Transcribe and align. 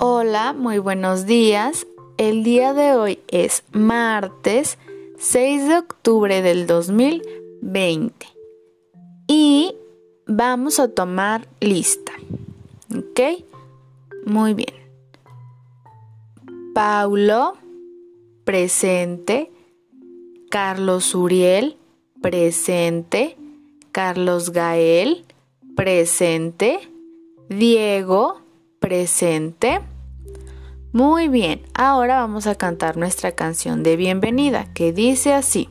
Hola, 0.00 0.52
muy 0.52 0.78
buenos 0.78 1.26
días. 1.26 1.84
El 2.18 2.44
día 2.44 2.72
de 2.72 2.94
hoy 2.94 3.18
es 3.26 3.64
martes 3.72 4.78
6 5.18 5.66
de 5.66 5.76
octubre 5.76 6.40
del 6.40 6.68
2020 6.68 8.28
y 9.26 9.74
vamos 10.24 10.78
a 10.78 10.86
tomar 10.86 11.48
lista. 11.58 12.12
¿Ok? 12.96 13.44
Muy 14.24 14.54
bien. 14.54 14.72
Paulo, 16.76 17.54
presente. 18.44 19.50
Carlos 20.48 21.12
Uriel, 21.12 21.76
presente. 22.22 23.36
Carlos 23.90 24.52
Gael, 24.52 25.24
presente. 25.74 26.88
Diego, 27.48 28.34
presente. 28.34 28.47
Muy 30.92 31.28
bien, 31.28 31.62
ahora 31.74 32.20
vamos 32.20 32.46
a 32.46 32.54
cantar 32.54 32.96
nuestra 32.96 33.32
canción 33.32 33.82
de 33.82 33.96
bienvenida 33.96 34.72
que 34.72 34.92
dice 34.92 35.34
así. 35.34 35.68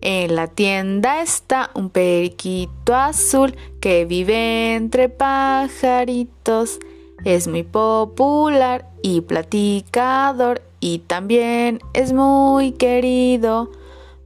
En 0.00 0.36
la 0.36 0.48
tienda 0.48 1.22
está 1.22 1.70
un 1.74 1.88
periquito 1.90 2.94
azul 2.94 3.56
que 3.80 4.04
vive 4.04 4.74
entre 4.74 5.08
pajaritos. 5.08 6.78
Es 7.24 7.48
muy 7.48 7.62
popular 7.62 8.90
y 9.02 9.22
platicador 9.22 10.62
y 10.78 10.98
también 10.98 11.80
es 11.94 12.12
muy 12.12 12.72
querido. 12.72 13.72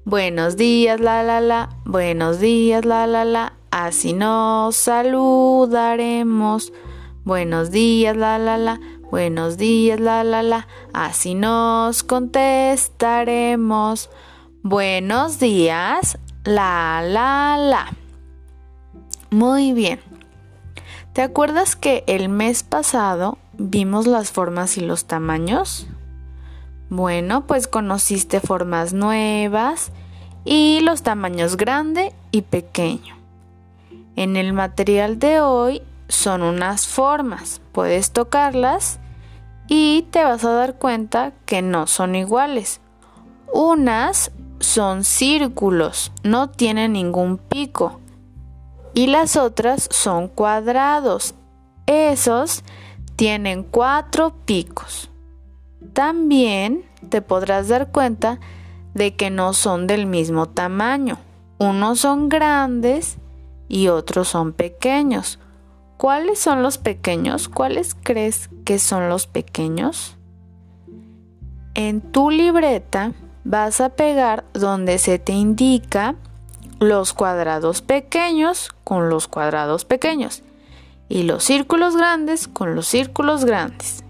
Buenos 0.05 0.57
días, 0.57 1.01
la 1.01 1.23
la 1.23 1.41
la, 1.41 1.77
buenos 1.85 2.41
días, 2.41 2.85
la 2.85 3.07
la 3.07 3.25
la, 3.25 3.53
así 3.71 4.13
nos 4.15 4.75
saludaremos. 4.75 6.73
Buenos 7.29 7.71
días, 7.71 8.17
la 8.17 8.39
la 8.39 8.57
la, 8.57 8.81
buenos 9.11 9.59
días, 9.59 10.01
la 10.01 10.25
la 10.25 10.43
la, 10.43 10.67
así 10.95 11.35
nos 11.35 12.03
contestaremos. 12.03 14.09
Buenos 14.63 15.39
días, 15.39 16.17
la 16.45 17.03
la 17.07 17.59
la. 17.59 17.93
Muy 19.29 19.75
bien. 19.75 20.01
¿Te 21.13 21.21
acuerdas 21.21 21.77
que 21.77 22.03
el 22.07 22.31
mes 22.31 22.63
pasado 22.63 23.37
vimos 23.59 24.07
las 24.07 24.31
formas 24.31 24.79
y 24.79 24.81
los 24.81 25.05
tamaños? 25.05 25.87
Bueno, 26.89 27.47
pues 27.47 27.69
conociste 27.69 28.41
formas 28.41 28.95
nuevas 28.95 29.93
y 30.47 30.81
los 30.81 31.03
tamaños 31.03 31.59
grande 31.59 32.15
y 32.31 32.41
pequeño. 32.41 33.19
En 34.17 34.39
el 34.39 34.55
material 34.55 35.19
de 35.19 35.43
hoy 35.43 35.83
son 36.09 36.43
unas 36.43 36.87
formas, 36.87 37.61
puedes 37.73 38.11
tocarlas 38.13 38.99
y 39.69 40.07
te 40.11 40.25
vas 40.25 40.45
a 40.45 40.53
dar 40.53 40.79
cuenta 40.79 41.33
que 41.45 41.63
no 41.63 41.87
son 41.87 42.15
iguales. 42.15 42.81
Unas 43.53 44.33
son 44.61 45.05
círculos, 45.05 46.13
no 46.23 46.51
tienen 46.51 46.95
ningún 46.95 47.39
pico. 47.39 48.01
Y 48.95 49.07
las 49.07 49.37
otras 49.37 49.89
son 49.93 50.29
cuadrados. 50.29 51.35
Esos 51.87 52.65
tienen 53.17 53.63
cuatro 53.63 54.35
picos. 54.45 55.11
También 55.93 56.85
te 57.09 57.23
podrás 57.23 57.69
dar 57.69 57.93
cuenta 57.93 58.41
de 58.95 59.15
que 59.15 59.31
no 59.31 59.53
son 59.53 59.87
del 59.87 60.07
mismo 60.07 60.47
tamaño. 60.47 61.19
Unos 61.59 62.01
son 62.01 62.29
grandes 62.29 63.19
y 63.69 63.89
otros 63.89 64.29
son 64.29 64.53
pequeños. 64.53 65.39
¿Cuáles 65.99 66.39
son 66.39 66.63
los 66.63 66.79
pequeños? 66.79 67.49
¿Cuáles 67.49 67.97
crees 68.01 68.49
que 68.65 68.79
son 68.79 69.09
los 69.09 69.27
pequeños? 69.27 70.17
En 71.75 72.01
tu 72.01 72.31
libreta 72.31 73.15
vas 73.43 73.81
a 73.81 73.89
pegar 73.89 74.45
donde 74.53 74.99
se 74.99 75.19
te 75.19 75.33
indica 75.33 76.15
los 76.79 77.13
cuadrados 77.13 77.83
pequeños 77.83 78.71
con 78.85 79.09
los 79.09 79.27
cuadrados 79.27 79.85
pequeños 79.85 80.45
y 81.09 81.25
los 81.25 81.43
círculos 81.43 81.97
grandes 81.97 82.47
con 82.47 82.77
los 82.77 82.87
círculos 82.87 83.45
grandes. 83.45 84.05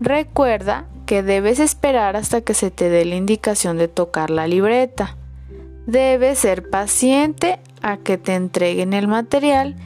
Recuerda 0.00 0.86
que 1.06 1.22
debes 1.22 1.60
esperar 1.60 2.16
hasta 2.16 2.40
que 2.40 2.52
se 2.52 2.72
te 2.72 2.90
dé 2.90 3.04
la 3.04 3.14
indicación 3.14 3.78
de 3.78 3.86
tocar 3.86 4.30
la 4.30 4.48
libreta. 4.48 5.16
Debes 5.86 6.40
ser 6.40 6.68
paciente 6.68 7.60
a 7.80 7.96
que 7.96 8.18
te 8.18 8.34
entreguen 8.34 8.92
el 8.92 9.06
material 9.06 9.76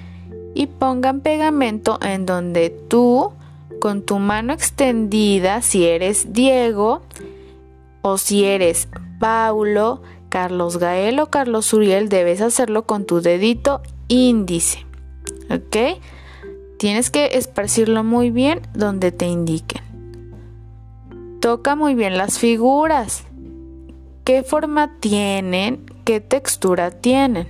y 0.55 0.66
pongan 0.66 1.21
pegamento 1.21 1.99
en 2.03 2.27
donde 2.27 2.71
tú, 2.71 3.33
con 3.81 4.03
tu 4.03 4.19
mano 4.19 4.53
extendida, 4.53 5.62
si 5.62 5.87
eres 5.87 6.33
Diego, 6.33 7.03
o 8.03 8.19
si 8.19 8.44
eres 8.44 8.89
Paulo, 9.19 10.03
Carlos 10.28 10.78
Gael 10.78 11.21
o 11.21 11.27
Carlos 11.27 11.72
Uriel, 11.72 12.09
debes 12.09 12.41
hacerlo 12.41 12.87
con 12.87 13.05
tu 13.05 13.21
dedito 13.21 13.83
índice. 14.09 14.87
¿Ok? 15.50 16.00
Tienes 16.78 17.10
que 17.10 17.37
esparcirlo 17.37 18.05
muy 18.05 18.31
bien 18.31 18.62
donde 18.72 19.12
te 19.12 19.27
indiquen. 19.27 19.83
Toca 21.41 21.77
muy 21.77 21.94
bien 21.94 22.16
las 22.16 22.39
figuras. 22.39 23.25
¿Qué 24.25 24.43
forma 24.43 24.99
tienen? 25.00 25.84
¿Qué 26.05 26.21
textura 26.21 26.91
tienen? 26.91 27.49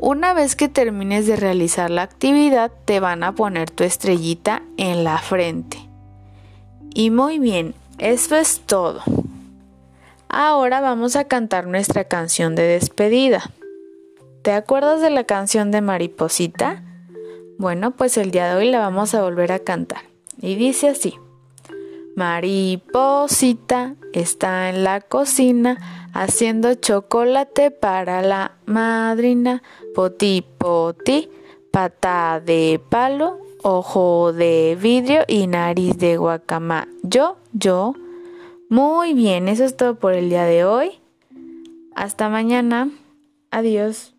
Una 0.00 0.32
vez 0.32 0.54
que 0.54 0.68
termines 0.68 1.26
de 1.26 1.34
realizar 1.34 1.90
la 1.90 2.02
actividad, 2.02 2.70
te 2.84 3.00
van 3.00 3.24
a 3.24 3.34
poner 3.34 3.68
tu 3.68 3.82
estrellita 3.82 4.62
en 4.76 5.02
la 5.02 5.18
frente. 5.18 5.76
Y 6.94 7.10
muy 7.10 7.40
bien, 7.40 7.74
eso 7.98 8.36
es 8.36 8.60
todo. 8.60 9.02
Ahora 10.28 10.80
vamos 10.80 11.16
a 11.16 11.24
cantar 11.24 11.66
nuestra 11.66 12.04
canción 12.04 12.54
de 12.54 12.62
despedida. 12.62 13.50
¿Te 14.42 14.52
acuerdas 14.52 15.00
de 15.00 15.10
la 15.10 15.24
canción 15.24 15.72
de 15.72 15.80
Mariposita? 15.80 16.84
Bueno, 17.58 17.90
pues 17.90 18.16
el 18.18 18.30
día 18.30 18.48
de 18.48 18.54
hoy 18.54 18.70
la 18.70 18.78
vamos 18.78 19.16
a 19.16 19.22
volver 19.22 19.50
a 19.50 19.58
cantar. 19.58 20.02
Y 20.40 20.54
dice 20.54 20.90
así. 20.90 21.16
Mariposita 22.18 23.94
está 24.12 24.70
en 24.70 24.82
la 24.82 25.00
cocina 25.00 26.10
haciendo 26.12 26.74
chocolate 26.74 27.70
para 27.70 28.22
la 28.22 28.56
madrina. 28.66 29.62
Poti 29.94 30.44
poti, 30.58 31.30
pata 31.70 32.42
de 32.44 32.80
palo, 32.88 33.38
ojo 33.62 34.32
de 34.32 34.76
vidrio 34.82 35.22
y 35.28 35.46
nariz 35.46 35.96
de 35.96 36.16
guacama. 36.16 36.88
Yo, 37.04 37.36
yo. 37.52 37.94
Muy 38.68 39.14
bien, 39.14 39.46
eso 39.46 39.64
es 39.64 39.76
todo 39.76 39.94
por 39.94 40.12
el 40.12 40.28
día 40.28 40.42
de 40.42 40.64
hoy. 40.64 40.98
Hasta 41.94 42.28
mañana. 42.28 42.90
Adiós. 43.52 44.17